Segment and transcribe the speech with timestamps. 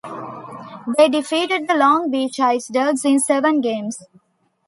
[0.97, 4.01] They defeated the Long Beach Ice Dogs in seven games.